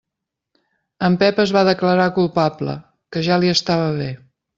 En 1.09 1.17
Pep 1.23 1.41
es 1.43 1.53
va 1.57 1.63
declarar 1.67 2.07
culpable, 2.15 2.75
que 3.17 3.23
ja 3.29 3.39
li 3.45 3.53
estava 3.57 3.93
bé. 4.01 4.09